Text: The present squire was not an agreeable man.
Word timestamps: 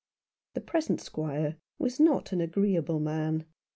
The 0.55 0.61
present 0.61 0.99
squire 0.99 1.57
was 1.77 1.99
not 1.99 2.31
an 2.31 2.41
agreeable 2.41 2.99
man. 2.99 3.45